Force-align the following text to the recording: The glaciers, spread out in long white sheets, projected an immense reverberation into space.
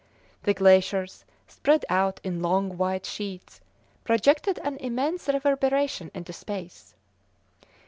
The 0.41 0.55
glaciers, 0.55 1.25
spread 1.47 1.85
out 1.87 2.19
in 2.23 2.41
long 2.41 2.75
white 2.75 3.05
sheets, 3.05 3.61
projected 4.03 4.57
an 4.63 4.77
immense 4.77 5.27
reverberation 5.27 6.09
into 6.15 6.33
space. 6.33 6.95